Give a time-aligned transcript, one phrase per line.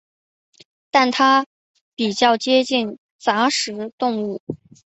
[0.89, 1.47] 但它们
[1.93, 4.41] 比较接近杂食动物。